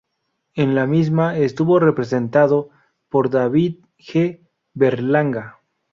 En 0.55 0.73
la 0.73 0.87
misma 0.87 1.37
estuvo 1.37 1.79
representado 1.79 2.71
por 3.07 3.29
David 3.29 3.81
G. 3.99 4.39
Berlanga. 4.73 5.59